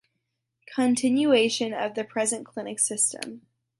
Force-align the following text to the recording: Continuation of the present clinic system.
Continuation 0.73 1.75
of 1.75 1.93
the 1.93 2.03
present 2.03 2.43
clinic 2.47 2.79
system. 2.79 3.45